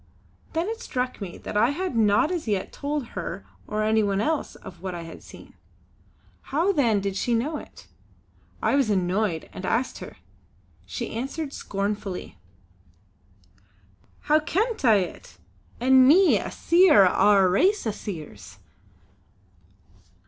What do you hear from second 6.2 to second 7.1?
How then